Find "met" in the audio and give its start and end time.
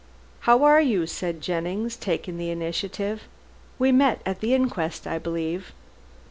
3.91-4.19